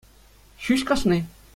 [0.69, 1.19] Ҫӳҫ касни.